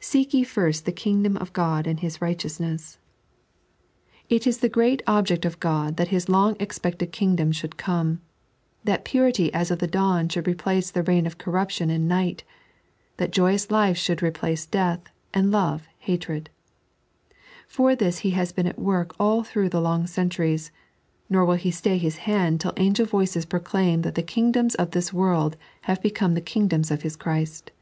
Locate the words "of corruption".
11.26-11.90